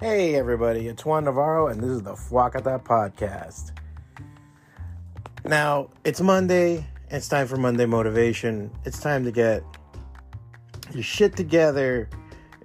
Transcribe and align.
Hey, 0.00 0.36
everybody, 0.36 0.86
it's 0.86 1.04
Juan 1.04 1.24
Navarro, 1.24 1.66
and 1.66 1.82
this 1.82 1.90
is 1.90 2.02
the 2.02 2.12
Fwacata 2.12 2.80
Podcast. 2.80 3.72
Now, 5.44 5.90
it's 6.04 6.20
Monday. 6.20 6.86
It's 7.10 7.28
time 7.28 7.48
for 7.48 7.56
Monday 7.56 7.84
motivation. 7.84 8.70
It's 8.84 9.00
time 9.00 9.24
to 9.24 9.32
get 9.32 9.64
your 10.94 11.02
shit 11.02 11.34
together. 11.34 12.08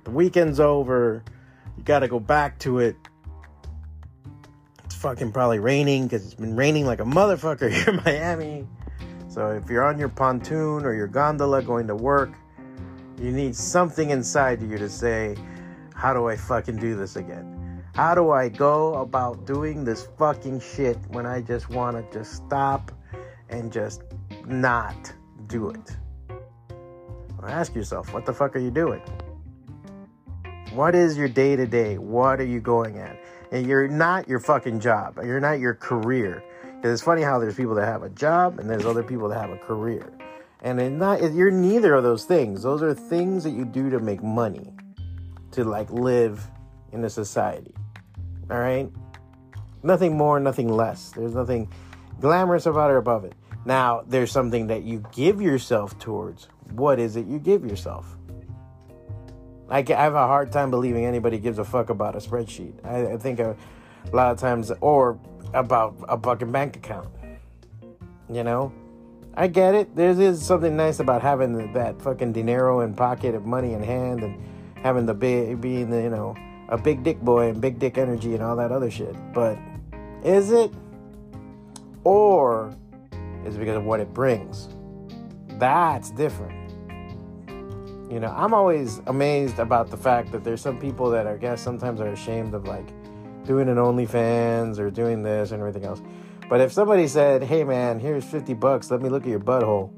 The 0.03 0.11
weekend's 0.11 0.59
over. 0.59 1.23
You 1.75 1.81
got 1.83 2.01
to 2.01 2.07
go 2.07 2.19
back 2.19 2.59
to 2.59 2.77
it. 2.77 2.95
It's 4.85 4.93
fucking 4.93 5.31
probably 5.31 5.57
raining 5.57 6.03
because 6.03 6.23
it's 6.25 6.35
been 6.35 6.55
raining 6.55 6.85
like 6.85 6.99
a 6.99 7.03
motherfucker 7.03 7.71
here 7.73 7.95
in 7.95 8.03
Miami. 8.05 8.67
So, 9.27 9.49
if 9.49 9.71
you're 9.71 9.83
on 9.83 9.97
your 9.97 10.09
pontoon 10.09 10.85
or 10.85 10.93
your 10.93 11.07
gondola 11.07 11.63
going 11.63 11.87
to 11.87 11.95
work, 11.95 12.29
you 13.19 13.31
need 13.31 13.55
something 13.55 14.11
inside 14.11 14.61
you 14.61 14.77
to 14.77 14.87
say, 14.87 15.35
how 16.03 16.13
do 16.13 16.27
I 16.27 16.35
fucking 16.35 16.75
do 16.75 16.97
this 16.97 17.15
again? 17.15 17.81
How 17.95 18.13
do 18.13 18.29
I 18.31 18.49
go 18.49 18.95
about 18.95 19.45
doing 19.45 19.85
this 19.85 20.09
fucking 20.17 20.59
shit 20.59 20.97
when 21.07 21.25
I 21.25 21.39
just 21.39 21.69
want 21.69 21.95
to 21.95 22.19
just 22.19 22.33
stop 22.33 22.91
and 23.47 23.71
just 23.71 24.03
not 24.45 25.13
do 25.47 25.69
it? 25.69 25.95
Well, 27.39 27.49
ask 27.49 27.73
yourself, 27.73 28.13
what 28.13 28.25
the 28.25 28.33
fuck 28.33 28.53
are 28.57 28.59
you 28.59 28.69
doing? 28.69 29.01
What 30.73 30.93
is 30.93 31.17
your 31.17 31.29
day 31.29 31.55
to 31.55 31.65
day? 31.65 31.97
What 31.97 32.41
are 32.41 32.45
you 32.45 32.59
going 32.59 32.97
at? 32.97 33.17
And 33.53 33.65
you're 33.65 33.87
not 33.87 34.27
your 34.27 34.41
fucking 34.41 34.81
job. 34.81 35.21
You're 35.23 35.39
not 35.39 35.59
your 35.59 35.73
career. 35.73 36.43
Because 36.75 36.99
it's 36.99 37.01
funny 37.01 37.21
how 37.21 37.39
there's 37.39 37.55
people 37.55 37.75
that 37.75 37.85
have 37.85 38.03
a 38.03 38.09
job 38.09 38.59
and 38.59 38.69
there's 38.69 38.85
other 38.85 39.03
people 39.03 39.29
that 39.29 39.39
have 39.39 39.51
a 39.51 39.57
career. 39.57 40.11
And 40.63 40.99
not, 40.99 41.21
you're 41.33 41.49
neither 41.49 41.93
of 41.93 42.03
those 42.03 42.25
things. 42.25 42.63
Those 42.63 42.83
are 42.83 42.93
things 42.93 43.45
that 43.45 43.51
you 43.51 43.63
do 43.63 43.89
to 43.89 43.99
make 43.99 44.21
money 44.21 44.73
to 45.53 45.63
like 45.63 45.89
live 45.91 46.45
in 46.91 47.03
a 47.03 47.09
society. 47.09 47.73
All 48.49 48.59
right? 48.59 48.89
Nothing 49.81 50.17
more, 50.17 50.39
nothing 50.39 50.69
less. 50.69 51.11
There's 51.11 51.33
nothing 51.33 51.69
glamorous 52.19 52.65
about 52.65 52.91
or 52.91 52.97
above 52.97 53.25
it. 53.25 53.33
Now, 53.65 54.03
there's 54.07 54.31
something 54.31 54.67
that 54.67 54.83
you 54.83 55.03
give 55.13 55.41
yourself 55.41 55.97
towards. 55.99 56.47
What 56.71 56.99
is 56.99 57.15
it 57.15 57.25
you 57.27 57.39
give 57.39 57.65
yourself? 57.65 58.17
I, 59.69 59.83
have 59.87 60.13
a 60.13 60.27
hard 60.27 60.51
time 60.51 60.69
believing 60.69 61.05
anybody 61.05 61.37
gives 61.39 61.57
a 61.57 61.63
fuck 61.63 61.89
about 61.89 62.15
a 62.15 62.19
spreadsheet. 62.19 62.73
I, 62.85 63.13
I 63.13 63.17
think 63.17 63.39
a, 63.39 63.55
a 64.11 64.15
lot 64.15 64.31
of 64.31 64.37
times, 64.37 64.71
or 64.81 65.19
about 65.53 65.95
a 66.07 66.19
fucking 66.19 66.51
bank 66.51 66.75
account. 66.75 67.09
You 68.29 68.43
know? 68.43 68.73
I 69.35 69.47
get 69.47 69.73
it. 69.73 69.95
There 69.95 70.11
is 70.11 70.45
something 70.45 70.75
nice 70.75 70.99
about 70.99 71.21
having 71.21 71.73
that 71.73 72.01
fucking 72.01 72.33
dinero 72.33 72.81
in 72.81 72.93
pocket 72.93 73.33
of 73.33 73.45
money 73.45 73.73
in 73.73 73.81
hand 73.81 74.23
and 74.23 74.39
having 74.83 75.05
the 75.05 75.13
big 75.13 75.61
being 75.61 75.89
the 75.89 76.01
you 76.01 76.09
know 76.09 76.35
a 76.69 76.77
big 76.77 77.03
dick 77.03 77.19
boy 77.21 77.49
and 77.49 77.61
big 77.61 77.79
dick 77.79 77.97
energy 77.97 78.33
and 78.33 78.43
all 78.43 78.55
that 78.57 78.71
other 78.71 78.91
shit. 78.91 79.15
But 79.33 79.57
is 80.23 80.51
it, 80.51 80.71
or 82.03 82.75
is 83.45 83.55
it 83.55 83.59
because 83.59 83.77
of 83.77 83.85
what 83.85 83.99
it 83.99 84.13
brings? 84.13 84.69
That's 85.59 86.11
different. 86.11 86.59
You 88.11 88.19
know, 88.19 88.33
I'm 88.35 88.53
always 88.53 89.01
amazed 89.07 89.59
about 89.59 89.89
the 89.89 89.97
fact 89.97 90.31
that 90.33 90.43
there's 90.43 90.61
some 90.61 90.79
people 90.79 91.09
that 91.11 91.25
I 91.25 91.37
guess 91.37 91.61
sometimes 91.61 91.99
are 91.99 92.09
ashamed 92.09 92.53
of 92.53 92.67
like 92.67 92.87
doing 93.45 93.69
an 93.69 93.77
OnlyFans 93.77 94.77
or 94.79 94.91
doing 94.91 95.23
this 95.23 95.51
and 95.51 95.59
everything 95.59 95.85
else. 95.85 96.01
But 96.49 96.61
if 96.61 96.71
somebody 96.71 97.07
said, 97.07 97.43
"Hey 97.43 97.63
man, 97.63 97.99
here's 97.99 98.25
50 98.25 98.53
bucks, 98.53 98.91
let 98.91 99.01
me 99.01 99.09
look 99.09 99.23
at 99.23 99.29
your 99.29 99.39
butthole," 99.39 99.89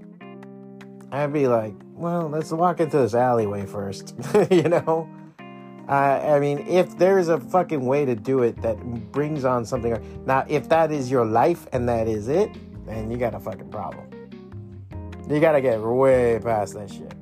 I'd 1.11 1.33
be 1.33 1.47
like, 1.47 1.75
well, 1.93 2.29
let's 2.29 2.51
walk 2.51 2.79
into 2.79 2.97
this 2.97 3.13
alleyway 3.13 3.65
first, 3.65 4.15
you 4.51 4.63
know? 4.63 5.09
Uh, 5.87 5.91
I 5.91 6.39
mean, 6.39 6.59
if 6.67 6.97
there's 6.97 7.27
a 7.27 7.39
fucking 7.39 7.85
way 7.85 8.05
to 8.05 8.15
do 8.15 8.41
it 8.41 8.59
that 8.63 8.75
brings 9.11 9.45
on 9.45 9.65
something. 9.65 10.23
Now, 10.25 10.45
if 10.49 10.67
that 10.69 10.91
is 10.91 11.11
your 11.11 11.25
life 11.25 11.67
and 11.73 11.87
that 11.87 12.07
is 12.07 12.27
it, 12.27 12.49
then 12.85 13.11
you 13.11 13.17
got 13.17 13.35
a 13.35 13.39
fucking 13.39 13.69
problem. 13.69 14.09
You 15.29 15.39
got 15.39 15.53
to 15.53 15.61
get 15.61 15.79
way 15.79 16.39
past 16.43 16.73
that 16.73 16.91
shit. 16.91 17.13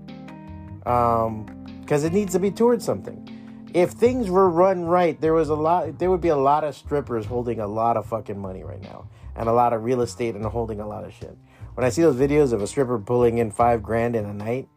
Um, 0.88 1.46
because 1.82 2.06
it 2.06 2.14
needs 2.14 2.32
to 2.34 2.40
be 2.40 2.52
towards 2.52 2.86
something. 2.86 3.30
If 3.74 3.92
things 3.92 4.30
were 4.30 4.50
run 4.50 4.86
right, 4.86 5.20
there 5.20 5.34
was 5.34 5.50
a 5.50 5.56
lot. 5.56 6.00
There 6.00 6.10
would 6.10 6.22
be 6.22 6.30
a 6.30 6.36
lot 6.36 6.64
of 6.64 6.76
strippers 6.76 7.26
holding 7.26 7.60
a 7.60 7.68
lot 7.68 7.98
of 7.98 8.06
fucking 8.06 8.40
money 8.40 8.64
right 8.64 8.82
now, 8.82 9.10
and 9.36 9.50
a 9.50 9.52
lot 9.52 9.74
of 9.74 9.84
real 9.84 10.02
estate 10.02 10.36
and 10.36 10.46
holding 10.46 10.80
a 10.80 10.88
lot 10.88 11.04
of 11.04 11.14
shit. 11.14 11.38
When 11.76 11.86
I 11.86 11.90
see 11.90 12.04
those 12.04 12.16
videos 12.16 12.54
of 12.54 12.62
a 12.62 12.68
stripper 12.68 13.00
pulling 13.00 13.40
in 13.40 13.50
five 13.50 13.82
grand 13.82 14.16
in 14.16 14.26
a 14.26 14.34
night, 14.34 14.68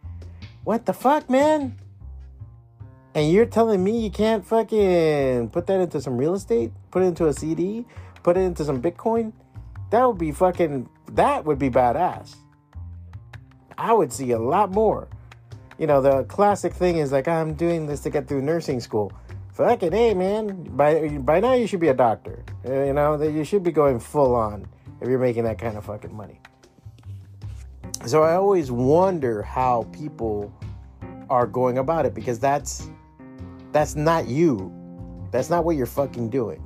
what 0.65 0.87
the 0.87 0.93
fuck, 0.93 1.29
man? 1.29 1.77
And 3.15 3.31
you're 3.31 3.47
telling 3.47 3.83
me 3.85 4.01
you 4.01 4.11
can't 4.11 4.45
fucking 4.45 5.51
put 5.51 5.67
that 5.67 5.81
into 5.81 6.01
some 6.01 6.17
real 6.17 6.35
estate? 6.35 6.73
Put 6.91 7.03
it 7.03 7.07
into 7.07 7.27
a 7.27 7.33
CD? 7.33 7.87
Put 8.23 8.37
it 8.37 8.41
into 8.41 8.65
some 8.65 8.81
Bitcoin? 8.81 9.33
That 9.91 10.07
would 10.07 10.19
be 10.19 10.33
fucking, 10.33 10.89
that 11.13 11.45
would 11.45 11.59
be 11.59 11.71
badass. 11.71 12.37
I 13.79 13.93
would 13.93 14.13
see 14.13 14.33
a 14.33 14.39
lot 14.39 14.71
more. 14.71 15.09
You 15.79 15.87
know, 15.87 16.01
the 16.01 16.25
classic 16.25 16.73
thing 16.73 16.97
is 16.97 17.13
like, 17.13 17.29
I'm 17.29 17.55
doing 17.55 17.87
this 17.87 18.01
to 18.01 18.11
get 18.11 18.27
through 18.27 18.43
nursing 18.43 18.81
school. 18.81 19.13
Fucking, 19.53 19.93
hey, 19.93 20.15
man, 20.15 20.65
by, 20.77 21.09
by 21.19 21.41
now 21.41 21.53
you 21.53 21.67
should 21.67 21.81
be 21.81 21.89
a 21.89 21.95
doctor. 21.95 22.43
Uh, 22.67 22.85
you 22.85 22.93
know, 22.93 23.17
that 23.17 23.33
you 23.33 23.45
should 23.45 23.63
be 23.63 23.73
going 23.73 24.01
full 24.01 24.35
on 24.35 24.67
if 25.01 25.09
you're 25.09 25.19
making 25.19 25.45
that 25.45 25.59
kind 25.59 25.77
of 25.77 25.85
fucking 25.85 26.15
money. 26.15 26.41
So 28.07 28.23
I 28.23 28.35
always 28.35 28.71
wonder 28.71 29.43
how 29.43 29.83
people 29.91 30.55
are 31.29 31.45
going 31.45 31.79
about 31.79 32.07
it 32.07 32.15
because 32.15 32.39
that's 32.39 32.89
that's 33.73 33.97
not 33.97 34.29
you. 34.29 34.73
That's 35.33 35.51
not 35.51 35.65
what 35.65 35.75
you're 35.75 35.87
fucking 35.87 36.31
doing. 36.31 36.63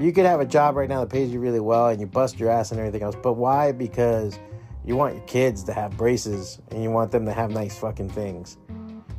You 0.00 0.10
could 0.10 0.24
have 0.24 0.40
a 0.40 0.46
job 0.46 0.76
right 0.76 0.88
now 0.88 1.00
that 1.00 1.10
pays 1.10 1.30
you 1.30 1.38
really 1.38 1.60
well 1.60 1.88
and 1.88 2.00
you 2.00 2.06
bust 2.06 2.40
your 2.40 2.48
ass 2.48 2.70
and 2.70 2.80
everything 2.80 3.02
else, 3.02 3.14
but 3.14 3.34
why? 3.34 3.72
Because 3.72 4.38
you 4.86 4.96
want 4.96 5.14
your 5.14 5.24
kids 5.24 5.64
to 5.64 5.74
have 5.74 5.94
braces 5.98 6.60
and 6.70 6.82
you 6.82 6.90
want 6.90 7.12
them 7.12 7.26
to 7.26 7.32
have 7.32 7.50
nice 7.50 7.78
fucking 7.78 8.08
things. 8.08 8.56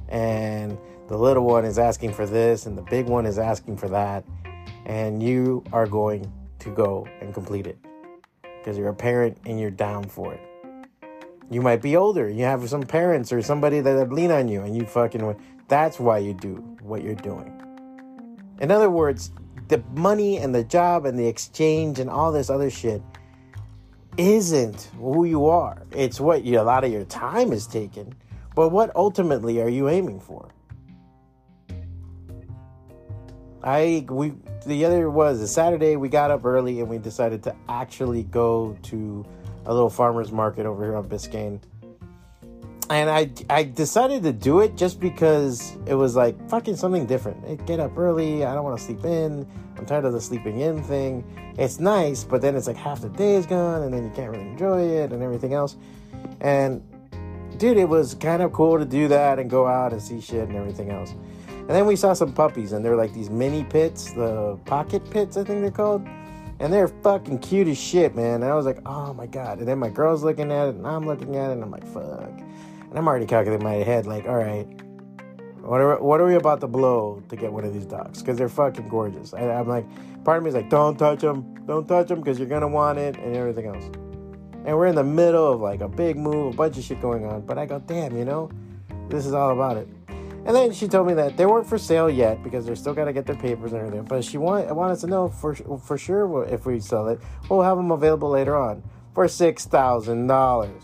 And 0.09 0.75
the 1.07 1.16
little 1.16 1.45
one 1.45 1.63
is 1.63 1.77
asking 1.77 2.13
for 2.13 2.25
this 2.25 2.66
and 2.66 2.75
the 2.75 2.81
big 2.81 3.06
one 3.06 3.27
is 3.27 3.38
asking 3.38 3.77
for 3.77 3.88
that. 3.89 4.25
And 4.88 5.22
you 5.22 5.63
are 5.72 5.85
going 5.85 6.31
to 6.57 6.69
go 6.72 7.07
and 7.22 7.35
complete 7.35 7.67
it 7.67 7.77
because 8.41 8.79
you're 8.79 8.89
a 8.89 8.95
parent 8.95 9.38
and 9.45 9.59
you're 9.59 9.69
down 9.69 10.06
for 10.06 10.33
it. 10.33 10.41
You 11.50 11.61
might 11.61 11.81
be 11.81 11.95
older. 11.95 12.29
You 12.29 12.44
have 12.44 12.67
some 12.69 12.83
parents 12.83 13.31
or 13.31 13.41
somebody 13.41 13.79
that 13.81 14.11
lean 14.11 14.31
on 14.31 14.47
you, 14.47 14.61
and 14.61 14.75
you 14.75 14.85
fucking. 14.85 15.35
That's 15.67 16.00
why 16.00 16.19
you 16.19 16.33
do 16.33 16.56
what 16.81 17.03
you're 17.03 17.16
doing. 17.16 17.61
In 18.61 18.72
other 18.72 18.89
words, 18.89 19.31
the 19.67 19.83
money 19.94 20.38
and 20.38 20.53
the 20.53 20.63
job 20.63 21.06
and 21.06 21.17
the 21.17 21.28
exchange 21.28 22.00
and 22.00 22.09
all 22.09 22.31
this 22.31 22.50
other 22.50 22.69
shit 22.69 23.01
isn't 24.17 24.89
who 24.97 25.25
you 25.25 25.47
are. 25.47 25.83
It's 25.91 26.19
what 26.19 26.44
you, 26.44 26.59
a 26.59 26.61
lot 26.61 26.83
of 26.83 26.91
your 26.91 27.06
time 27.06 27.51
is 27.51 27.67
taken. 27.67 28.13
But 28.56 28.69
what 28.69 28.95
ultimately 28.95 29.62
are 29.62 29.69
you 29.69 29.89
aiming 29.89 30.22
for? 30.22 30.50
I 33.62 34.06
we 34.09 34.33
the 34.66 34.85
other 34.85 35.09
was 35.09 35.41
a 35.41 35.47
Saturday. 35.47 35.95
We 35.95 36.07
got 36.07 36.31
up 36.31 36.45
early 36.45 36.79
and 36.79 36.89
we 36.89 37.00
decided 37.00 37.41
to 37.44 37.56
actually 37.67 38.23
go 38.23 38.77
to 38.83 39.25
a 39.66 39.74
little 39.74 39.90
farmer's 39.90 40.31
market 40.31 40.66
over 40.66 40.84
here 40.84 40.96
on 40.96 41.08
Biscayne. 41.08 41.59
And 42.90 43.09
I, 43.09 43.31
I 43.50 43.64
decided 43.64 44.22
to 44.24 44.31
do 44.31 44.59
it 44.59 44.78
just 44.78 45.00
because 45.00 45.76
it 45.88 45.96
was 45.96 46.16
like 46.16 46.50
fucking 46.50 46.76
something 46.76 47.08
different. 47.08 47.66
get 47.66 47.80
up 47.80 47.98
early. 47.98 48.46
I 48.46 48.54
don't 48.54 48.64
want 48.64 48.78
to 48.78 48.84
sleep 48.84 49.04
in. 49.04 49.48
I'm 49.78 49.86
tired 49.86 50.06
of 50.06 50.14
the 50.14 50.22
sleeping 50.22 50.59
in 50.59 50.84
thing. 50.84 51.24
It's 51.58 51.80
nice, 51.80 52.24
but 52.24 52.42
then 52.42 52.56
it's 52.56 52.68
like 52.68 52.78
half 52.78 53.02
the 53.02 53.09
day 53.09 53.36
is 53.36 53.46
gone, 53.46 53.84
and 53.84 53.94
then 53.94 54.04
you 54.04 54.12
can't 54.12 54.31
really 54.31 54.48
enjoy 54.48 54.81
it 54.81 55.12
and 55.12 55.24
everything 55.24 55.54
else. 55.54 55.78
And 56.42 56.84
dude, 57.58 57.78
it 57.78 57.90
was 57.90 58.14
kind 58.16 58.42
of 58.42 58.54
cool 58.54 58.78
to 58.78 58.86
do 58.86 59.07
that 59.07 59.39
and 59.39 59.50
go 59.50 59.66
out 59.66 59.92
and 59.92 60.01
see 60.01 60.22
shit 60.22 60.48
and 60.48 60.56
everything 60.56 60.92
else. 60.92 61.13
And 61.48 61.69
then 61.69 61.88
we 61.88 61.95
saw 61.95 62.13
some 62.13 62.34
puppies, 62.34 62.74
and 62.74 62.86
they're 62.86 62.95
like 62.95 63.13
these 63.13 63.31
mini 63.31 63.63
pits, 63.63 64.13
the 64.13 64.60
pocket 64.66 65.10
pits, 65.10 65.38
I 65.38 65.44
think 65.44 65.62
they're 65.62 65.72
called 65.72 66.06
and 66.60 66.72
they're 66.72 66.88
fucking 66.88 67.40
cute 67.40 67.68
as 67.68 67.78
shit, 67.78 68.16
man. 68.16 68.36
And 68.42 68.46
I 68.46 68.56
was 68.56 68.66
like, 68.66 68.80
oh 68.86 69.13
my 69.13 69.28
god. 69.28 69.60
And 69.60 69.68
then 69.68 69.80
my 69.80 69.90
girl's 69.90 70.24
looking 70.24 70.52
at 70.52 70.69
it, 70.69 70.75
and 70.75 70.88
I'm 70.88 71.06
looking 71.06 71.36
at 71.36 71.50
it, 71.50 71.54
and 71.54 71.63
I'm 71.63 71.72
like, 71.72 71.86
fuck. 71.88 72.30
And 72.30 72.98
I'm 72.98 73.07
already 73.07 73.25
calculating 73.25 73.66
in 73.66 73.72
my 73.72 73.84
head, 73.84 74.06
like, 74.06 74.25
all 74.25 74.38
right, 74.38 74.68
what 75.62 75.81
are 75.81 76.02
what 76.02 76.22
are 76.22 76.28
we 76.28 76.36
about 76.36 76.62
to 76.62 76.68
blow 76.68 77.24
to 77.30 77.36
get 77.36 77.52
one 77.52 77.63
of 77.63 77.74
these 77.74 77.86
dogs? 77.86 78.22
Because 78.22 78.38
they're 78.38 78.50
fucking 78.50 78.88
gorgeous. 78.88 79.34
I, 79.34 79.42
am 79.42 79.68
like, 79.68 79.86
part 80.24 80.38
of 80.38 80.44
me 80.44 80.50
is 80.50 80.56
like, 80.56 80.69
don't 80.69 80.96
touch 80.96 81.22
them, 81.22 81.66
don't 81.66 81.88
touch 81.88 82.07
them, 82.07 82.19
because 82.19 82.38
you're 82.38 82.48
gonna 82.48 82.68
want 82.68 83.00
it 83.00 83.18
and 83.18 83.36
everything 83.36 83.66
else. 83.66 83.86
And 84.66 84.78
we're 84.78 84.88
in 84.88 84.96
the 84.96 85.04
middle 85.04 85.54
of 85.54 85.62
like 85.62 85.81
a 85.81 85.88
big 85.88 86.18
move, 86.18 86.54
a 86.54 86.58
bunch 86.58 86.78
of 86.78 86.84
shit 86.84 87.01
going 87.01 87.25
on. 87.25 87.42
But 87.42 87.58
I 87.58 87.66
go, 87.66 87.80
damn, 87.80 88.16
you 88.16 88.25
know, 88.25 88.50
this 89.10 89.25
is 89.25 89.34
all 89.34 89.51
about 89.51 89.78
it. 89.78 89.88
And 90.45 90.56
then 90.56 90.71
she 90.71 90.88
told 90.88 91.07
me 91.07 91.15
that 91.15 91.38
they 91.38 91.47
weren't 91.47 91.65
for 91.65 91.80
sale 91.80 92.09
yet 92.09 92.44
because 92.44 92.65
they're 92.65 92.75
still 92.75 92.94
got 92.94 93.06
to 93.06 93.13
get 93.13 93.25
their 93.25 93.36
papers 93.36 93.74
and 93.74 93.81
everything. 93.81 94.06
But 94.06 94.24
she 94.24 94.38
want, 94.38 94.74
wanted 94.75 95.00
to 95.00 95.07
know 95.07 95.27
for 95.27 95.56
for 95.56 95.97
sure 95.97 96.45
if 96.45 96.68
we 96.68 96.80
sell 96.80 97.07
it, 97.07 97.19
we'll 97.50 97.63
have 97.63 97.77
them 97.77 97.92
available 97.92 98.30
later 98.30 98.56
on 98.56 98.83
for 99.15 99.27
six 99.27 99.65
thousand 99.65 100.27
dollars. 100.27 100.83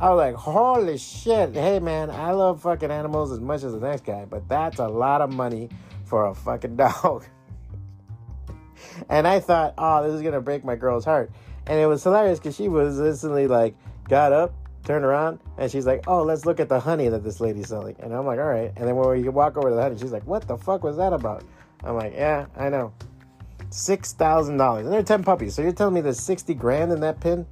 I 0.00 0.10
was 0.10 0.18
like, 0.18 0.34
holy 0.36 0.96
shit. 0.96 1.54
Hey, 1.54 1.80
man, 1.80 2.08
I 2.08 2.30
love 2.30 2.62
fucking 2.62 2.88
animals 2.88 3.32
as 3.32 3.40
much 3.40 3.64
as 3.64 3.72
the 3.72 3.80
next 3.80 4.04
guy, 4.04 4.26
but 4.26 4.48
that's 4.48 4.78
a 4.78 4.86
lot 4.86 5.22
of 5.22 5.32
money 5.32 5.70
for 6.04 6.26
a 6.26 6.34
fucking 6.34 6.76
dog. 6.76 7.24
and 9.08 9.26
I 9.26 9.40
thought, 9.40 9.74
oh, 9.76 10.04
this 10.04 10.14
is 10.14 10.22
going 10.22 10.34
to 10.34 10.40
break 10.40 10.64
my 10.64 10.76
girl's 10.76 11.04
heart. 11.04 11.32
And 11.66 11.80
it 11.80 11.86
was 11.86 12.04
hilarious 12.04 12.38
because 12.38 12.54
she 12.54 12.68
was 12.68 13.00
instantly 13.00 13.48
like, 13.48 13.74
got 14.08 14.32
up, 14.32 14.54
turned 14.88 15.04
around, 15.04 15.38
and 15.58 15.70
she's 15.70 15.86
like, 15.86 16.04
oh, 16.06 16.22
let's 16.22 16.46
look 16.46 16.60
at 16.60 16.70
the 16.70 16.80
honey 16.80 17.08
that 17.08 17.22
this 17.22 17.40
lady's 17.40 17.68
selling. 17.68 17.94
And 18.00 18.12
I'm 18.14 18.24
like, 18.24 18.38
all 18.38 18.46
right. 18.46 18.72
And 18.74 18.88
then 18.88 18.96
when 18.96 19.10
we 19.10 19.28
walk 19.28 19.58
over 19.58 19.68
to 19.68 19.74
the 19.74 19.82
honey, 19.82 19.98
she's 19.98 20.12
like, 20.12 20.26
what 20.26 20.48
the 20.48 20.56
fuck 20.56 20.82
was 20.82 20.96
that 20.96 21.12
about? 21.12 21.44
I'm 21.84 21.94
like, 21.94 22.14
yeah, 22.14 22.46
I 22.56 22.70
know. 22.70 22.94
$6,000. 23.68 24.80
And 24.80 24.90
they're 24.90 25.02
10 25.02 25.22
puppies. 25.22 25.54
So 25.54 25.60
you're 25.60 25.72
telling 25.72 25.92
me 25.92 26.00
there's 26.00 26.20
60 26.20 26.54
grand 26.54 26.90
in 26.90 27.00
that 27.00 27.20
pin? 27.20 27.46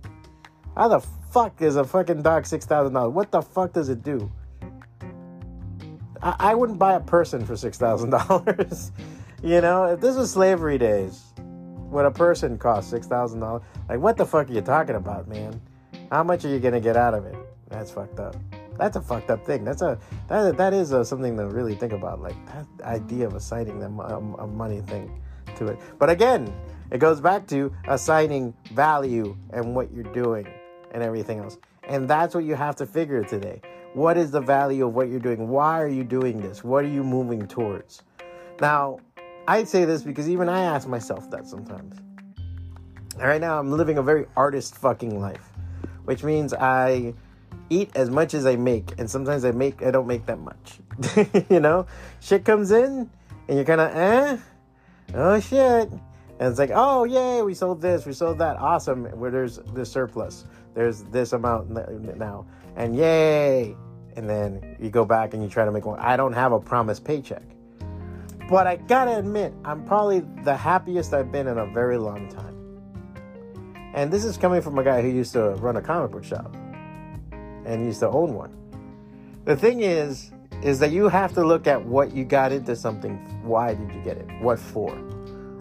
How 0.75 0.88
the 0.88 1.00
fuck 1.31 1.61
is 1.61 1.77
a 1.77 1.85
fucking 1.85 2.23
dog 2.23 2.44
$6,000? 2.44 3.12
What 3.12 3.31
the 3.31 3.43
fuck 3.43 3.75
does 3.75 3.91
it 3.91 4.03
do? 4.03 4.32
I, 6.23 6.37
I 6.39 6.55
wouldn't 6.55 6.79
buy 6.79 6.94
a 6.94 7.00
person 7.00 7.44
for 7.44 7.53
$6,000. 7.53 8.91
you 9.43 9.61
know, 9.61 9.85
if 9.85 10.00
this 10.00 10.17
was 10.17 10.32
slavery 10.32 10.79
days, 10.79 11.23
when 11.91 12.06
a 12.06 12.11
person 12.11 12.56
cost 12.56 12.91
$6,000, 12.93 13.62
like 13.91 14.00
what 14.00 14.17
the 14.17 14.25
fuck 14.25 14.49
are 14.49 14.53
you 14.55 14.62
talking 14.62 14.97
about, 14.97 15.29
man? 15.29 15.61
How 16.11 16.23
much 16.23 16.44
are 16.44 16.49
you 16.49 16.61
to 16.61 16.81
get 16.81 16.97
out 16.97 17.14
of 17.14 17.26
it? 17.26 17.37
That's 17.69 17.91
fucked 17.91 18.20
up. 18.20 18.37
That's 18.79 18.97
a 18.97 19.00
fucked 19.00 19.31
up 19.31 19.44
thing. 19.44 19.64
That's 19.64 19.82
a 19.82 19.99
that 20.29 20.56
that 20.56 20.73
is 20.73 20.93
a, 20.93 21.05
something 21.05 21.37
to 21.37 21.47
really 21.47 21.75
think 21.75 21.93
about. 21.93 22.20
Like 22.20 22.37
that 22.47 22.67
idea 22.82 23.26
of 23.26 23.35
assigning 23.35 23.81
them 23.81 23.99
a, 23.99 24.19
a 24.38 24.47
money 24.47 24.81
thing 24.82 25.20
to 25.56 25.69
it. 25.69 25.79
But 25.99 26.11
again, 26.11 26.53
it 26.91 26.99
goes 26.99 27.20
back 27.20 27.47
to 27.49 27.73
assigning 27.88 28.55
value 28.73 29.37
and 29.53 29.75
what 29.75 29.93
you're 29.93 30.12
doing 30.12 30.47
and 30.93 31.03
everything 31.03 31.41
else. 31.41 31.58
And 31.88 32.08
that's 32.08 32.35
what 32.35 32.44
you 32.44 32.55
have 32.55 32.76
to 32.76 32.87
figure 32.87 33.25
today. 33.25 33.61
What 33.94 34.17
is 34.17 34.31
the 34.31 34.41
value 34.41 34.87
of 34.87 34.94
what 34.94 35.08
you're 35.08 35.20
doing? 35.20 35.49
Why 35.49 35.81
are 35.81 35.88
you 35.88 36.05
doing 36.05 36.41
this? 36.41 36.62
What 36.62 36.85
are 36.85 36.88
you 36.88 37.03
moving 37.03 37.47
towards? 37.47 38.03
Now, 38.61 38.99
I 39.49 39.64
say 39.64 39.85
this 39.85 40.03
because 40.03 40.29
even 40.29 40.49
I 40.49 40.61
ask 40.61 40.87
myself 40.87 41.31
that 41.31 41.47
sometimes. 41.47 41.97
Right 43.19 43.41
now, 43.41 43.58
I'm 43.58 43.73
living 43.73 43.97
a 43.97 44.03
very 44.03 44.26
artist 44.37 44.76
fucking 44.76 45.19
life, 45.19 45.50
which 46.06 46.25
means 46.25 46.55
I 46.55 47.14
eat 47.69 47.91
as 47.94 48.11
much 48.11 48.32
as 48.35 48.47
I 48.47 48.56
make, 48.56 48.93
and 48.99 49.11
sometimes 49.11 49.44
I 49.44 49.50
make 49.50 49.82
I 49.82 49.91
don't 49.91 50.06
make 50.06 50.26
that 50.26 50.38
much. 50.38 50.79
you 51.50 51.61
know, 51.61 51.87
shit 52.20 52.44
comes 52.44 52.70
in, 52.70 53.11
and 53.49 53.56
you're 53.56 53.64
kind 53.64 53.81
of 53.81 53.94
eh, 53.94 54.37
oh 55.14 55.41
shit, 55.41 55.91
and 55.91 56.50
it's 56.50 56.58
like 56.58 56.70
oh 56.73 57.05
yay, 57.05 57.43
we 57.43 57.55
sold 57.55 57.82
this, 57.82 58.06
we 58.06 58.12
sold 58.12 58.38
that, 58.38 58.56
awesome. 58.56 59.05
Where 59.19 59.31
there's 59.31 59.58
the 59.75 59.85
surplus, 59.85 60.44
there's 60.75 61.03
this 61.05 61.32
amount 61.32 61.70
now, 62.19 62.47
and 62.76 62.97
yay, 62.97 63.76
and 64.17 64.29
then 64.29 64.76
you 64.81 64.91
go 64.91 65.05
back 65.05 65.35
and 65.35 65.43
you 65.43 65.49
try 65.49 65.64
to 65.64 65.73
make 65.73 65.85
one. 65.85 65.99
I 65.99 66.17
don't 66.17 66.32
have 66.32 66.53
a 66.53 66.61
promised 66.61 67.05
paycheck. 67.05 67.43
But 68.49 68.69
I 68.69 68.76
gotta 68.76 69.19
admit, 69.19 69.53
I'm 69.64 69.85
probably 69.85 70.20
the 70.44 70.56
happiest 70.56 71.12
I've 71.12 71.32
been 71.32 71.49
in 71.49 71.58
a 71.58 71.67
very 71.67 71.99
long 71.99 72.29
time. 72.29 72.56
And 73.96 74.12
this 74.12 74.26
is 74.26 74.37
coming 74.37 74.60
from 74.60 74.78
a 74.78 74.84
guy 74.84 75.00
who 75.00 75.08
used 75.08 75.32
to 75.32 75.52
run 75.54 75.76
a 75.76 75.82
comic 75.82 76.10
book 76.10 76.22
shop 76.22 76.54
and 77.64 77.82
used 77.82 78.00
to 78.00 78.08
own 78.08 78.34
one. 78.34 78.54
The 79.46 79.56
thing 79.56 79.81
is, 79.81 80.32
is 80.62 80.78
that 80.81 80.93
you 80.93 81.08
have 81.08 81.32
to 81.32 81.43
look 81.43 81.66
at 81.66 81.82
what 81.82 82.12
you 82.12 82.25
got 82.25 82.52
into 82.52 82.76
something. 82.76 83.16
Why 83.43 83.75
did 83.75 83.90
you 83.93 84.02
get 84.02 84.19
it? 84.19 84.28
What 84.43 84.58
for? 84.58 84.94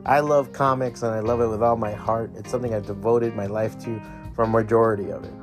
I 0.05 0.19
love 0.19 0.51
comics 0.51 1.01
and 1.01 1.13
I 1.13 1.21
love 1.21 1.39
it 1.39 1.47
with 1.47 1.63
all 1.63 1.77
my 1.77 1.93
heart. 1.93 2.29
It's 2.35 2.51
something 2.51 2.73
I've 2.73 2.85
devoted 2.85 3.35
my 3.35 3.45
life 3.45 3.79
to 3.85 4.01
for 4.35 4.43
a 4.43 4.47
majority 4.47 5.11
of 5.11 5.23
it. 5.23 5.33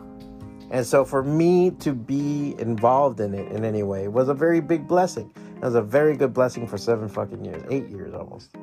And 0.70 0.84
so 0.86 1.02
for 1.02 1.22
me 1.22 1.70
to 1.80 1.94
be 1.94 2.54
involved 2.58 3.20
in 3.20 3.32
it 3.32 3.50
in 3.52 3.64
any 3.64 3.82
way 3.82 4.08
was 4.08 4.28
a 4.28 4.34
very 4.34 4.60
big 4.60 4.86
blessing. 4.86 5.32
It 5.56 5.64
was 5.64 5.76
a 5.76 5.82
very 5.82 6.14
good 6.14 6.34
blessing 6.34 6.66
for 6.66 6.76
seven 6.76 7.08
fucking 7.08 7.42
years, 7.42 7.62
eight 7.70 7.88
years 7.88 8.12
almost. 8.12 8.54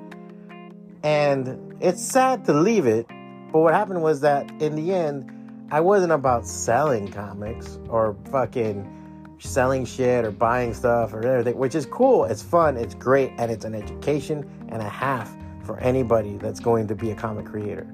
And 1.01 1.75
it's 1.79 2.03
sad 2.03 2.45
to 2.45 2.53
leave 2.53 2.85
it, 2.85 3.07
but 3.51 3.59
what 3.59 3.73
happened 3.73 4.01
was 4.01 4.21
that 4.21 4.49
in 4.61 4.75
the 4.75 4.93
end, 4.93 5.31
I 5.71 5.81
wasn't 5.81 6.11
about 6.11 6.47
selling 6.47 7.07
comics 7.09 7.79
or 7.89 8.15
fucking 8.31 9.37
selling 9.39 9.85
shit 9.85 10.25
or 10.25 10.31
buying 10.31 10.73
stuff 10.73 11.13
or 11.13 11.25
everything, 11.25 11.57
which 11.57 11.75
is 11.75 11.85
cool. 11.85 12.25
It's 12.25 12.41
fun, 12.41 12.77
it's 12.77 12.95
great, 12.95 13.31
and 13.37 13.51
it's 13.51 13.65
an 13.65 13.75
education 13.75 14.49
and 14.69 14.81
a 14.81 14.89
half 14.89 15.33
for 15.63 15.79
anybody 15.79 16.37
that's 16.37 16.59
going 16.59 16.87
to 16.87 16.95
be 16.95 17.11
a 17.11 17.15
comic 17.15 17.45
creator. 17.45 17.87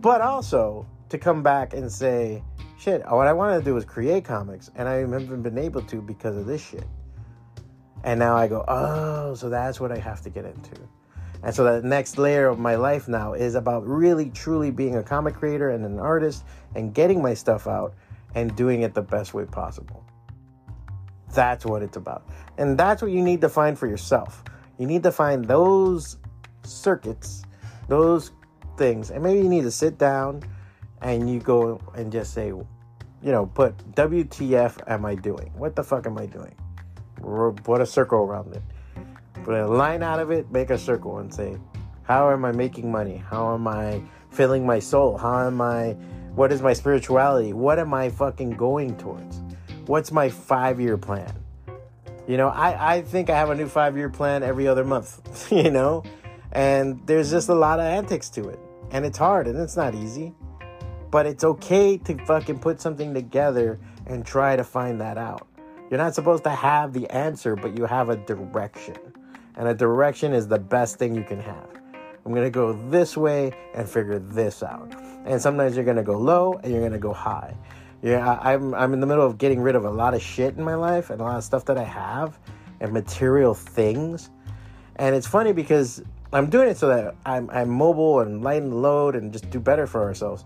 But 0.00 0.20
also 0.20 0.86
to 1.10 1.18
come 1.18 1.42
back 1.42 1.74
and 1.74 1.90
say, 1.90 2.42
shit, 2.78 3.02
what 3.08 3.26
I 3.26 3.32
wanted 3.32 3.58
to 3.58 3.64
do 3.64 3.74
was 3.74 3.84
create 3.84 4.24
comics, 4.24 4.70
and 4.74 4.88
I 4.88 4.94
haven't 4.94 5.42
been 5.42 5.58
able 5.58 5.82
to 5.82 6.00
because 6.00 6.36
of 6.36 6.46
this 6.46 6.66
shit. 6.66 6.86
And 8.04 8.18
now 8.18 8.36
I 8.36 8.48
go, 8.48 8.64
oh, 8.66 9.34
so 9.34 9.48
that's 9.48 9.78
what 9.78 9.92
I 9.92 9.98
have 9.98 10.22
to 10.22 10.30
get 10.30 10.44
into. 10.44 10.72
And 11.42 11.54
so 11.54 11.64
that 11.64 11.84
next 11.84 12.18
layer 12.18 12.48
of 12.48 12.58
my 12.58 12.76
life 12.76 13.08
now 13.08 13.32
is 13.32 13.54
about 13.54 13.86
really 13.86 14.30
truly 14.30 14.70
being 14.70 14.96
a 14.96 15.02
comic 15.02 15.34
creator 15.34 15.70
and 15.70 15.84
an 15.84 15.98
artist 15.98 16.44
and 16.74 16.94
getting 16.94 17.20
my 17.20 17.34
stuff 17.34 17.66
out 17.66 17.94
and 18.34 18.54
doing 18.54 18.82
it 18.82 18.94
the 18.94 19.02
best 19.02 19.34
way 19.34 19.44
possible. 19.44 20.04
That's 21.34 21.64
what 21.64 21.82
it's 21.82 21.96
about. 21.96 22.28
And 22.58 22.78
that's 22.78 23.02
what 23.02 23.10
you 23.10 23.22
need 23.22 23.40
to 23.40 23.48
find 23.48 23.78
for 23.78 23.86
yourself. 23.86 24.44
You 24.78 24.86
need 24.86 25.02
to 25.02 25.12
find 25.12 25.44
those 25.44 26.18
circuits, 26.62 27.42
those 27.88 28.32
things. 28.76 29.10
And 29.10 29.22
maybe 29.22 29.40
you 29.40 29.48
need 29.48 29.62
to 29.62 29.70
sit 29.70 29.98
down 29.98 30.42
and 31.00 31.28
you 31.28 31.40
go 31.40 31.80
and 31.94 32.12
just 32.12 32.34
say, 32.34 32.48
you 32.48 32.66
know, 33.22 33.46
put 33.46 33.76
WTF 33.94 34.88
am 34.88 35.04
I 35.04 35.14
doing? 35.14 35.50
What 35.54 35.74
the 35.74 35.82
fuck 35.82 36.06
am 36.06 36.18
I 36.18 36.26
doing? 36.26 36.54
What 37.20 37.80
a 37.80 37.86
circle 37.86 38.20
around 38.20 38.54
it. 38.54 38.62
Put 39.44 39.54
a 39.54 39.66
line 39.66 40.02
out 40.02 40.20
of 40.20 40.30
it, 40.30 40.50
make 40.52 40.70
a 40.70 40.78
circle, 40.78 41.18
and 41.18 41.32
say, 41.32 41.56
How 42.04 42.30
am 42.30 42.44
I 42.44 42.52
making 42.52 42.90
money? 42.90 43.16
How 43.16 43.54
am 43.54 43.66
I 43.66 44.02
filling 44.30 44.64
my 44.64 44.78
soul? 44.78 45.18
How 45.18 45.46
am 45.46 45.60
I, 45.60 45.92
what 46.34 46.52
is 46.52 46.62
my 46.62 46.72
spirituality? 46.72 47.52
What 47.52 47.78
am 47.78 47.92
I 47.92 48.08
fucking 48.08 48.50
going 48.50 48.96
towards? 48.96 49.40
What's 49.86 50.12
my 50.12 50.28
five 50.28 50.80
year 50.80 50.96
plan? 50.96 51.32
You 52.28 52.36
know, 52.36 52.48
I, 52.48 52.96
I 52.96 53.02
think 53.02 53.30
I 53.30 53.36
have 53.36 53.50
a 53.50 53.54
new 53.54 53.68
five 53.68 53.96
year 53.96 54.08
plan 54.08 54.42
every 54.42 54.68
other 54.68 54.84
month, 54.84 55.50
you 55.52 55.70
know? 55.70 56.04
And 56.52 57.04
there's 57.06 57.30
just 57.30 57.48
a 57.48 57.54
lot 57.54 57.80
of 57.80 57.86
antics 57.86 58.28
to 58.30 58.48
it. 58.48 58.60
And 58.90 59.04
it's 59.04 59.18
hard 59.18 59.48
and 59.48 59.58
it's 59.58 59.76
not 59.76 59.94
easy. 59.94 60.34
But 61.10 61.26
it's 61.26 61.44
okay 61.44 61.98
to 61.98 62.24
fucking 62.24 62.60
put 62.60 62.80
something 62.80 63.12
together 63.12 63.80
and 64.06 64.24
try 64.24 64.56
to 64.56 64.64
find 64.64 65.00
that 65.00 65.18
out. 65.18 65.46
You're 65.90 65.98
not 65.98 66.14
supposed 66.14 66.44
to 66.44 66.50
have 66.50 66.94
the 66.94 67.10
answer, 67.10 67.54
but 67.54 67.76
you 67.76 67.84
have 67.84 68.08
a 68.08 68.16
direction. 68.16 68.96
And 69.56 69.68
a 69.68 69.74
direction 69.74 70.32
is 70.32 70.48
the 70.48 70.58
best 70.58 70.98
thing 70.98 71.14
you 71.14 71.24
can 71.24 71.40
have. 71.40 71.68
I'm 72.24 72.34
to 72.34 72.50
go 72.50 72.72
this 72.88 73.16
way 73.16 73.52
and 73.74 73.88
figure 73.88 74.18
this 74.18 74.62
out. 74.62 74.94
And 75.24 75.40
sometimes 75.40 75.76
you're 75.76 75.84
to 75.84 76.02
go 76.02 76.16
low 76.16 76.60
and 76.62 76.72
you're 76.72 76.88
to 76.88 76.98
go 76.98 77.12
high. 77.12 77.56
Yeah, 78.02 78.28
I, 78.28 78.54
I'm, 78.54 78.74
I'm 78.74 78.92
in 78.94 79.00
the 79.00 79.06
middle 79.06 79.26
of 79.26 79.38
getting 79.38 79.60
rid 79.60 79.76
of 79.76 79.84
a 79.84 79.90
lot 79.90 80.14
of 80.14 80.22
shit 80.22 80.56
in 80.56 80.64
my 80.64 80.74
life 80.74 81.10
and 81.10 81.20
a 81.20 81.24
lot 81.24 81.36
of 81.36 81.44
stuff 81.44 81.64
that 81.66 81.78
I 81.78 81.84
have 81.84 82.38
and 82.80 82.92
material 82.92 83.54
things. 83.54 84.30
And 84.96 85.14
it's 85.14 85.26
funny 85.26 85.52
because 85.52 86.02
I'm 86.32 86.48
doing 86.48 86.68
it 86.68 86.76
so 86.76 86.88
that 86.88 87.14
I'm, 87.26 87.50
I'm 87.50 87.68
mobile 87.68 88.20
and 88.20 88.42
lighten 88.42 88.70
the 88.70 88.76
load 88.76 89.14
and 89.14 89.32
just 89.32 89.50
do 89.50 89.60
better 89.60 89.86
for 89.86 90.02
ourselves. 90.02 90.44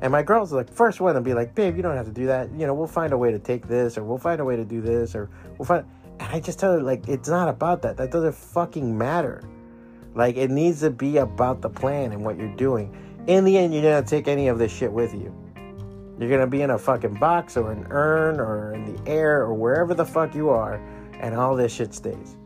And 0.00 0.12
my 0.12 0.22
girl's 0.22 0.52
like 0.52 0.72
first 0.72 1.00
one 1.00 1.14
to 1.14 1.20
be 1.20 1.34
like, 1.34 1.54
babe, 1.54 1.76
you 1.76 1.82
don't 1.82 1.96
have 1.96 2.06
to 2.06 2.12
do 2.12 2.26
that. 2.26 2.50
You 2.52 2.66
know, 2.66 2.74
we'll 2.74 2.86
find 2.86 3.12
a 3.12 3.18
way 3.18 3.32
to 3.32 3.38
take 3.38 3.66
this, 3.66 3.98
or 3.98 4.04
we'll 4.04 4.18
find 4.18 4.40
a 4.40 4.44
way 4.44 4.54
to 4.54 4.64
do 4.64 4.80
this, 4.80 5.14
or 5.14 5.28
we'll 5.56 5.66
find. 5.66 5.84
And 6.20 6.28
I 6.34 6.40
just 6.40 6.58
tell 6.58 6.72
her 6.72 6.82
like, 6.82 7.08
it's 7.08 7.28
not 7.28 7.48
about 7.48 7.82
that. 7.82 7.96
That 7.96 8.10
doesn't 8.10 8.34
fucking 8.34 8.96
matter. 8.96 9.42
Like 10.14 10.36
it 10.36 10.50
needs 10.50 10.80
to 10.80 10.90
be 10.90 11.18
about 11.18 11.60
the 11.60 11.70
plan 11.70 12.12
and 12.12 12.24
what 12.24 12.38
you're 12.38 12.54
doing. 12.56 12.94
In 13.26 13.44
the 13.44 13.56
end, 13.58 13.74
you're 13.74 13.82
gonna 13.82 14.02
take 14.02 14.26
any 14.26 14.48
of 14.48 14.58
this 14.58 14.72
shit 14.72 14.90
with 14.90 15.14
you. 15.14 15.34
You're 16.18 16.30
gonna 16.30 16.46
be 16.46 16.62
in 16.62 16.70
a 16.70 16.78
fucking 16.78 17.14
box 17.14 17.56
or 17.56 17.70
an 17.70 17.86
urn 17.90 18.40
or 18.40 18.72
in 18.72 18.92
the 18.92 19.08
air 19.08 19.42
or 19.42 19.54
wherever 19.54 19.94
the 19.94 20.04
fuck 20.04 20.34
you 20.34 20.48
are, 20.48 20.80
and 21.20 21.34
all 21.34 21.54
this 21.54 21.72
shit 21.72 21.94
stays, 21.94 22.36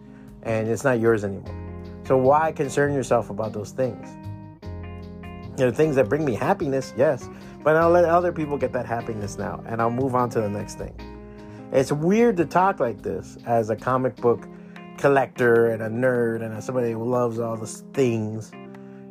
and 0.43 0.69
it's 0.69 0.85
not 0.85 1.01
yours 1.01 1.25
anymore. 1.25 1.55
So 2.05 2.19
why 2.19 2.53
concern 2.53 2.93
yourself 2.93 3.31
about 3.31 3.53
those 3.53 3.71
things? 3.71 4.09
You 5.59 5.67
know, 5.67 5.71
things 5.71 5.97
that 5.97 6.09
bring 6.09 6.25
me 6.25 6.35
happiness, 6.35 6.93
yes, 6.97 7.31
but 7.63 7.77
I'll 7.77 7.91
let 7.91 8.05
other 8.05 8.33
people 8.33 8.59
get 8.59 8.73
that 8.73 8.85
happiness 8.85 9.39
now, 9.39 9.63
and 9.67 9.81
I'll 9.81 9.91
move 9.91 10.15
on 10.15 10.29
to 10.31 10.41
the 10.41 10.49
next 10.49 10.77
thing. 10.77 10.95
It's 11.73 11.91
weird 11.91 12.37
to 12.37 12.45
talk 12.45 12.81
like 12.81 13.03
this 13.03 13.39
as 13.47 13.71
a 13.71 13.77
comic 13.77 14.17
book 14.17 14.47
collector 14.99 15.71
and 15.71 15.83
a 15.83 15.89
nerd 15.89 16.43
and 16.43 16.55
as 16.55 16.67
somebody 16.67 16.93
who 16.93 17.05
loves 17.05 17.39
all 17.39 17.57
the 17.57 17.67
things, 17.67 18.53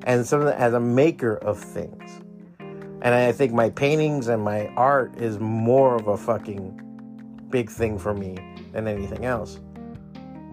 and 0.05 0.25
some 0.25 0.47
as 0.47 0.73
a 0.73 0.79
maker 0.79 1.35
of 1.37 1.59
things. 1.59 2.21
And 2.59 3.15
I 3.15 3.31
think 3.31 3.51
my 3.51 3.69
paintings 3.71 4.27
and 4.27 4.43
my 4.43 4.67
art 4.77 5.17
is 5.17 5.39
more 5.39 5.95
of 5.95 6.07
a 6.07 6.15
fucking 6.15 7.47
big 7.49 7.69
thing 7.69 7.97
for 7.97 8.13
me 8.13 8.37
than 8.71 8.87
anything 8.87 9.25
else. 9.25 9.59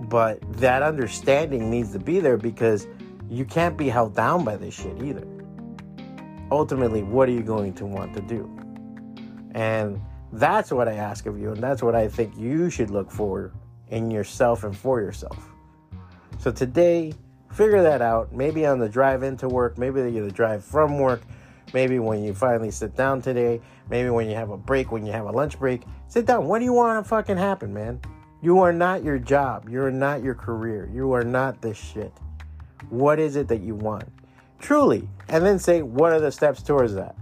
But 0.08 0.40
that 0.54 0.82
understanding 0.82 1.70
needs 1.70 1.92
to 1.92 1.98
be 1.98 2.20
there 2.20 2.38
because 2.38 2.86
you 3.28 3.44
can't 3.44 3.76
be 3.76 3.88
held 3.88 4.16
down 4.16 4.44
by 4.44 4.56
this 4.56 4.74
shit 4.74 5.02
either 5.02 5.26
ultimately, 6.50 7.02
what 7.02 7.28
are 7.28 7.32
you 7.32 7.42
going 7.42 7.74
to 7.74 7.86
want 7.86 8.14
to 8.14 8.20
do? 8.20 8.50
And 9.54 10.00
That's 10.32 10.70
what 10.70 10.88
I 10.88 10.94
ask 10.94 11.26
of 11.26 11.38
you, 11.38 11.52
and 11.52 11.62
that's 11.62 11.82
what 11.82 11.94
I 11.94 12.08
think 12.08 12.36
you 12.36 12.70
should 12.70 12.90
look 12.90 13.10
for 13.10 13.52
in 13.88 14.10
yourself 14.10 14.64
and 14.64 14.76
for 14.76 15.00
yourself. 15.00 15.50
So 16.38 16.52
today, 16.52 17.14
figure 17.52 17.82
that 17.82 18.02
out. 18.02 18.32
Maybe 18.32 18.66
on 18.66 18.78
the 18.78 18.88
drive 18.88 19.22
into 19.22 19.48
work, 19.48 19.78
maybe 19.78 20.02
the 20.02 20.30
drive 20.30 20.64
from 20.64 20.98
work, 20.98 21.22
maybe 21.72 21.98
when 21.98 22.22
you 22.22 22.34
finally 22.34 22.70
sit 22.70 22.94
down 22.94 23.22
today, 23.22 23.60
maybe 23.88 24.10
when 24.10 24.28
you 24.28 24.34
have 24.34 24.50
a 24.50 24.56
break, 24.56 24.92
when 24.92 25.06
you 25.06 25.12
have 25.12 25.26
a 25.26 25.32
lunch 25.32 25.58
break, 25.58 25.82
sit 26.08 26.26
down. 26.26 26.46
What 26.46 26.58
do 26.58 26.64
you 26.64 26.72
want 26.72 27.02
to 27.02 27.08
fucking 27.08 27.36
happen, 27.36 27.72
man? 27.72 28.00
You 28.40 28.60
are 28.60 28.72
not 28.72 29.02
your 29.02 29.18
job. 29.18 29.68
You 29.68 29.82
are 29.82 29.90
not 29.90 30.22
your 30.22 30.34
career. 30.34 30.88
You 30.92 31.12
are 31.12 31.24
not 31.24 31.60
this 31.60 31.76
shit. 31.76 32.12
What 32.90 33.18
is 33.18 33.34
it 33.34 33.48
that 33.48 33.60
you 33.60 33.74
want? 33.74 34.04
Truly. 34.60 35.08
And 35.28 35.44
then 35.44 35.58
say, 35.58 35.82
what 35.82 36.12
are 36.12 36.20
the 36.20 36.30
steps 36.30 36.62
towards 36.62 36.94
that? 36.94 37.16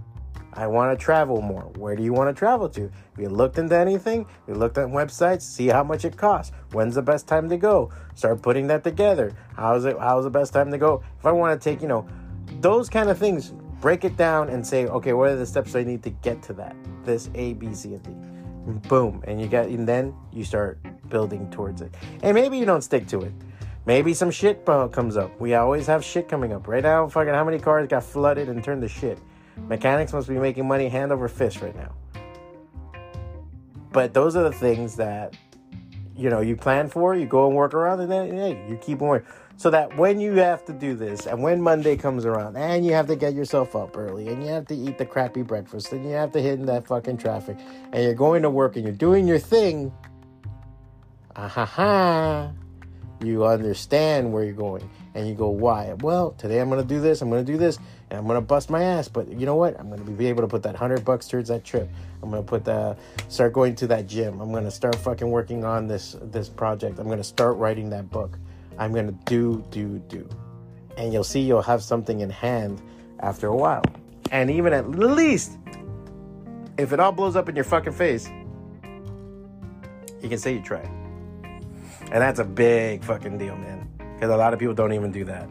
I 0.57 0.65
want 0.65 0.97
to 0.97 1.01
travel 1.01 1.39
more. 1.39 1.71
Where 1.77 1.95
do 1.95 2.01
you 2.01 2.13
want 2.13 2.35
to 2.35 2.37
travel 2.37 2.67
to? 2.69 2.81
Have 2.81 3.19
you 3.19 3.29
looked 3.29 3.59
into 3.59 3.77
anything? 3.77 4.25
You 4.47 4.55
looked 4.55 4.79
at 4.79 4.87
websites, 4.87 5.43
see 5.43 5.67
how 5.67 5.83
much 5.83 6.03
it 6.03 6.17
costs. 6.17 6.51
When's 6.71 6.95
the 6.95 7.03
best 7.03 7.27
time 7.27 7.47
to 7.49 7.57
go? 7.57 7.91
Start 8.15 8.41
putting 8.41 8.65
that 8.67 8.83
together. 8.83 9.33
How's 9.55 9.85
it 9.85 9.99
how's 9.99 10.23
the 10.23 10.31
best 10.31 10.53
time 10.53 10.71
to 10.71 10.79
go? 10.79 11.03
If 11.19 11.27
I 11.27 11.31
want 11.31 11.61
to 11.61 11.63
take, 11.63 11.79
you 11.79 11.87
know, 11.87 12.07
those 12.59 12.89
kind 12.89 13.09
of 13.11 13.19
things, 13.19 13.53
break 13.81 14.03
it 14.03 14.17
down 14.17 14.49
and 14.49 14.65
say, 14.65 14.87
okay, 14.87 15.13
what 15.13 15.29
are 15.29 15.35
the 15.35 15.45
steps 15.45 15.75
I 15.75 15.83
need 15.83 16.01
to 16.01 16.09
get 16.09 16.41
to 16.43 16.53
that? 16.53 16.75
This 17.05 17.29
A, 17.35 17.53
B, 17.53 17.71
C, 17.75 17.93
and 17.93 18.03
D. 18.03 18.89
Boom. 18.89 19.23
And 19.27 19.39
you 19.39 19.45
get 19.45 19.67
and 19.67 19.87
then 19.87 20.15
you 20.33 20.43
start 20.43 20.79
building 21.07 21.51
towards 21.51 21.83
it. 21.83 21.93
And 22.23 22.33
maybe 22.33 22.57
you 22.57 22.65
don't 22.65 22.81
stick 22.81 23.05
to 23.09 23.21
it. 23.21 23.31
Maybe 23.85 24.15
some 24.15 24.31
shit 24.31 24.65
comes 24.65 25.17
up. 25.17 25.39
We 25.39 25.53
always 25.53 25.85
have 25.85 26.03
shit 26.03 26.27
coming 26.27 26.51
up. 26.51 26.67
Right 26.67 26.83
now, 26.83 27.07
fucking 27.07 27.33
how 27.33 27.45
many 27.45 27.59
cars 27.59 27.87
got 27.87 28.03
flooded 28.03 28.49
and 28.49 28.63
turned 28.63 28.81
to 28.81 28.89
shit? 28.89 29.19
Mechanics 29.67 30.13
must 30.13 30.27
be 30.27 30.35
making 30.35 30.67
money 30.67 30.87
hand 30.87 31.11
over 31.11 31.27
fist 31.27 31.61
right 31.61 31.75
now. 31.75 31.93
But 33.91 34.13
those 34.13 34.35
are 34.35 34.43
the 34.43 34.51
things 34.51 34.95
that 34.97 35.35
you 36.15 36.29
know 36.29 36.39
you 36.41 36.55
plan 36.55 36.89
for, 36.89 37.15
you 37.15 37.25
go 37.25 37.47
and 37.47 37.55
work 37.55 37.73
around, 37.73 37.99
and 37.99 38.11
then 38.11 38.35
hey, 38.35 38.65
you 38.69 38.77
keep 38.77 39.01
on. 39.01 39.23
So 39.59 39.71
that 39.71 39.97
when 39.97 40.19
you 40.19 40.33
have 40.33 40.63
to 40.65 40.73
do 40.73 40.95
this, 40.95 41.25
and 41.25 41.41
when 41.41 41.59
Monday 41.61 41.97
comes 41.97 42.25
around, 42.25 42.57
and 42.57 42.85
you 42.85 42.93
have 42.93 43.07
to 43.07 43.15
get 43.15 43.33
yourself 43.33 43.75
up 43.75 43.97
early, 43.97 44.27
and 44.27 44.43
you 44.43 44.49
have 44.49 44.67
to 44.67 44.75
eat 44.75 44.99
the 44.99 45.05
crappy 45.05 45.41
breakfast, 45.41 45.91
and 45.91 46.05
you 46.05 46.11
have 46.11 46.31
to 46.33 46.41
hit 46.41 46.59
in 46.59 46.67
that 46.67 46.85
fucking 46.85 47.17
traffic, 47.17 47.57
and 47.91 48.03
you're 48.03 48.13
going 48.13 48.43
to 48.43 48.51
work 48.51 48.75
and 48.75 48.85
you're 48.85 48.93
doing 48.93 49.27
your 49.27 49.39
thing, 49.39 49.91
ah 51.35 51.47
ha 51.47 51.65
ha, 51.65 52.51
you 53.23 53.45
understand 53.45 54.31
where 54.31 54.43
you're 54.43 54.53
going 54.53 54.87
and 55.17 55.27
you 55.27 55.33
go, 55.33 55.49
why? 55.49 55.93
Well, 56.01 56.31
today 56.37 56.61
I'm 56.61 56.69
going 56.69 56.79
to 56.79 56.87
do 56.87 57.01
this, 57.01 57.23
I'm 57.23 57.29
going 57.31 57.43
to 57.43 57.51
do 57.51 57.57
this, 57.57 57.79
and 58.11 58.19
I'm 58.19 58.27
going 58.27 58.35
to 58.35 58.41
bust 58.41 58.69
my 58.69 58.83
ass. 58.83 59.07
But 59.07 59.27
you 59.31 59.47
know 59.47 59.55
what? 59.55 59.77
I'm 59.79 59.89
going 59.89 60.05
to 60.05 60.11
be 60.11 60.27
able 60.27 60.43
to 60.43 60.47
put 60.47 60.61
that 60.61 60.75
hundred 60.75 61.03
bucks 61.03 61.27
towards 61.27 61.49
that 61.49 61.63
trip. 61.63 61.89
I'm 62.21 62.29
going 62.29 62.43
to 62.43 62.47
put 62.47 62.63
the 62.63 62.95
start 63.27 63.51
going 63.51 63.73
to 63.77 63.87
that 63.87 64.05
gym. 64.05 64.39
I'm 64.39 64.51
going 64.51 64.63
to 64.63 64.71
start 64.71 64.95
fucking 64.95 65.27
working 65.27 65.65
on 65.65 65.87
this 65.87 66.15
this 66.21 66.49
project. 66.49 66.99
I'm 66.99 67.07
going 67.07 67.17
to 67.17 67.23
start 67.23 67.57
writing 67.57 67.89
that 67.89 68.11
book. 68.11 68.37
I'm 68.77 68.93
going 68.93 69.07
to 69.07 69.17
do 69.25 69.65
do 69.71 69.97
do, 70.07 70.29
and 70.97 71.11
you'll 71.11 71.23
see 71.23 71.41
you'll 71.41 71.63
have 71.63 71.81
something 71.81 72.19
in 72.19 72.29
hand 72.29 72.79
after 73.19 73.47
a 73.47 73.55
while. 73.55 73.83
And 74.31 74.51
even 74.51 74.71
at 74.71 74.91
least, 74.91 75.57
if 76.77 76.93
it 76.93 76.99
all 76.99 77.11
blows 77.11 77.35
up 77.35 77.49
in 77.49 77.55
your 77.55 77.65
fucking 77.65 77.93
face, 77.93 78.29
you 80.21 80.29
can 80.29 80.37
say 80.37 80.53
you 80.53 80.61
tried. 80.61 80.91
And 82.11 82.21
that's 82.21 82.39
a 82.39 82.45
big 82.45 83.03
fucking 83.03 83.39
deal, 83.39 83.55
man. 83.57 83.76
Because 84.17 84.31
a 84.31 84.35
lot 84.35 84.51
of 84.51 84.57
people 84.59 84.73
don't 84.73 84.93
even 84.93 85.11
do 85.11 85.23
that. 85.25 85.47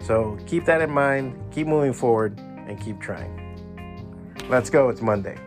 So 0.00 0.36
keep 0.46 0.64
that 0.64 0.80
in 0.80 0.90
mind, 0.90 1.38
keep 1.52 1.68
moving 1.68 1.92
forward, 1.92 2.36
and 2.66 2.80
keep 2.80 3.00
trying. 3.00 3.30
Let's 4.48 4.68
go, 4.68 4.88
it's 4.88 5.00
Monday. 5.00 5.38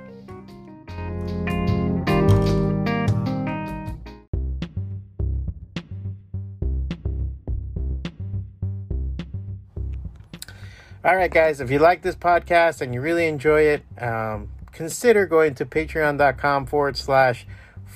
All 11.03 11.17
right, 11.17 11.31
guys, 11.31 11.59
if 11.59 11.69
you 11.69 11.79
like 11.79 12.01
this 12.01 12.15
podcast 12.15 12.79
and 12.79 12.93
you 12.93 13.01
really 13.01 13.27
enjoy 13.27 13.63
it, 13.63 13.83
um, 13.99 14.51
consider 14.71 15.25
going 15.25 15.53
to 15.55 15.65
patreon.com 15.65 16.67
forward 16.67 16.95
slash 16.95 17.45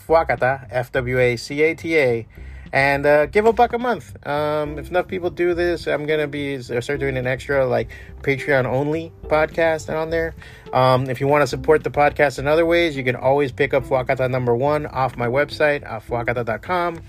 Fwacata, 0.08 0.68
F 0.70 0.92
W 0.92 1.20
A 1.20 1.38
C 1.38 1.62
A 1.62 1.74
T 1.74 1.96
A, 1.98 2.28
and 2.75 3.05
uh, 3.05 3.25
give 3.27 3.46
a 3.46 3.53
buck 3.53 3.72
a 3.72 3.79
month. 3.79 4.13
Um, 4.27 4.77
if 4.77 4.89
enough 4.89 5.08
people 5.08 5.29
do 5.29 5.53
this, 5.53 5.88
I'm 5.88 6.05
gonna 6.05 6.27
be 6.27 6.62
start 6.62 7.00
doing 7.00 7.15
an 7.15 7.25
extra 7.25 7.65
like 7.65 7.89
Patreon 8.22 8.65
only 8.65 9.13
podcast 9.24 9.91
on 9.91 10.10
there. 10.10 10.36
Um, 10.74 11.10
if 11.10 11.22
you 11.22 11.27
want 11.27 11.41
to 11.41 11.48
support 11.48 11.86
the 11.86 11.89
podcast 11.89 12.38
in 12.38 12.48
other 12.48 12.65
ways, 12.65 12.98
you 12.98 13.03
can 13.05 13.15
always 13.15 13.53
pick 13.53 13.74
up 13.74 13.86
Fwacata 13.86 14.29
number 14.29 14.53
one 14.53 14.88
off 14.88 15.15
my 15.15 15.27
website, 15.27 15.89
uh, 15.89 16.01
fwacata.com. 16.01 17.01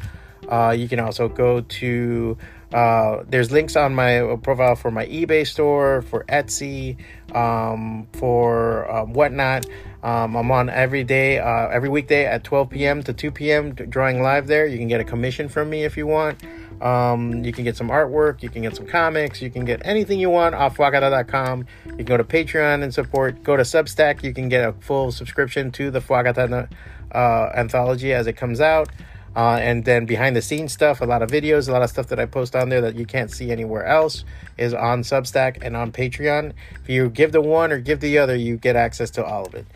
Uh, 0.48 0.70
you 0.70 0.88
can 0.88 1.00
also 1.00 1.28
go 1.28 1.60
to 1.62 2.38
uh, 2.72 3.24
there's 3.28 3.50
links 3.50 3.74
on 3.74 3.92
my 3.92 4.36
profile 4.42 4.76
for 4.76 4.92
my 4.92 5.06
eBay 5.06 5.44
store, 5.46 6.02
for 6.02 6.24
Etsy, 6.28 6.96
um, 7.34 8.06
for 8.12 8.88
um, 8.90 9.12
whatnot. 9.12 9.66
Um, 10.06 10.36
I'm 10.36 10.52
on 10.52 10.70
every 10.70 11.02
day, 11.02 11.40
uh, 11.40 11.66
every 11.66 11.88
weekday 11.88 12.26
at 12.26 12.44
12 12.44 12.70
p.m. 12.70 13.02
to 13.02 13.12
2 13.12 13.32
p.m. 13.32 13.74
drawing 13.74 14.22
live 14.22 14.46
there. 14.46 14.64
You 14.64 14.78
can 14.78 14.86
get 14.86 15.00
a 15.00 15.04
commission 15.04 15.48
from 15.48 15.68
me 15.68 15.82
if 15.82 15.96
you 15.96 16.06
want. 16.06 16.40
Um, 16.80 17.42
you 17.42 17.52
can 17.52 17.64
get 17.64 17.76
some 17.76 17.88
artwork, 17.88 18.40
you 18.40 18.48
can 18.48 18.62
get 18.62 18.76
some 18.76 18.86
comics, 18.86 19.42
you 19.42 19.50
can 19.50 19.64
get 19.64 19.82
anything 19.84 20.20
you 20.20 20.30
want 20.30 20.54
off 20.54 20.76
Fwacata.com. 20.76 21.66
You 21.86 21.96
can 21.96 22.04
go 22.04 22.16
to 22.16 22.22
Patreon 22.22 22.84
and 22.84 22.94
support. 22.94 23.42
Go 23.42 23.56
to 23.56 23.64
Substack, 23.64 24.22
you 24.22 24.32
can 24.32 24.48
get 24.48 24.68
a 24.68 24.74
full 24.74 25.10
subscription 25.10 25.72
to 25.72 25.90
the 25.90 26.00
Fwacata 26.00 26.70
uh, 27.10 27.50
anthology 27.56 28.12
as 28.12 28.28
it 28.28 28.34
comes 28.34 28.60
out. 28.60 28.88
Uh, 29.36 29.58
and 29.60 29.84
then 29.84 30.06
behind 30.06 30.34
the 30.34 30.40
scenes 30.40 30.72
stuff, 30.72 31.02
a 31.02 31.04
lot 31.04 31.22
of 31.22 31.30
videos, 31.30 31.68
a 31.68 31.72
lot 31.72 31.82
of 31.82 31.90
stuff 31.90 32.06
that 32.06 32.18
I 32.18 32.24
post 32.24 32.56
on 32.56 32.70
there 32.70 32.80
that 32.80 32.94
you 32.96 33.04
can't 33.04 33.30
see 33.30 33.52
anywhere 33.52 33.84
else 33.84 34.24
is 34.56 34.72
on 34.72 35.02
Substack 35.02 35.58
and 35.60 35.76
on 35.76 35.92
Patreon. 35.92 36.54
If 36.82 36.88
you 36.88 37.10
give 37.10 37.32
the 37.32 37.42
one 37.42 37.70
or 37.70 37.78
give 37.78 38.00
the 38.00 38.16
other, 38.16 38.34
you 38.34 38.56
get 38.56 38.76
access 38.76 39.10
to 39.10 39.24
all 39.24 39.44
of 39.44 39.54
it. 39.54 39.66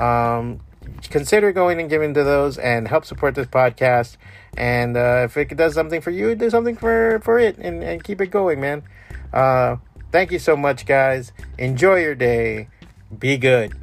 Um, 0.00 0.60
consider 1.10 1.50
going 1.50 1.80
and 1.80 1.90
giving 1.90 2.14
to 2.14 2.22
those 2.22 2.58
and 2.58 2.86
help 2.86 3.04
support 3.04 3.34
this 3.34 3.48
podcast. 3.48 4.18
And 4.56 4.96
uh, 4.96 5.22
if 5.24 5.36
it 5.36 5.56
does 5.56 5.74
something 5.74 6.00
for 6.00 6.12
you, 6.12 6.36
do 6.36 6.48
something 6.48 6.76
for, 6.76 7.20
for 7.24 7.40
it 7.40 7.58
and, 7.58 7.82
and 7.82 8.04
keep 8.04 8.20
it 8.20 8.28
going, 8.28 8.60
man. 8.60 8.84
Uh, 9.32 9.78
thank 10.12 10.30
you 10.30 10.38
so 10.38 10.56
much, 10.56 10.86
guys. 10.86 11.32
Enjoy 11.58 11.96
your 11.96 12.14
day. 12.14 12.68
Be 13.18 13.36
good. 13.36 13.74